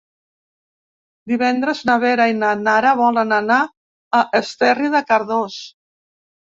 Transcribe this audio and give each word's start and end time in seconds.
Divendres 1.31 1.83
na 1.91 1.97
Vera 2.05 2.27
i 2.33 2.37
na 2.39 2.55
Nara 2.63 2.97
volen 3.03 3.39
anar 3.41 3.61
a 4.23 4.27
Esterri 4.45 4.95
de 4.99 5.05
Cardós. 5.13 5.65